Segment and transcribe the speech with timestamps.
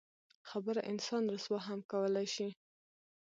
[0.49, 2.47] خبره انسان رسوا هم کولی شي.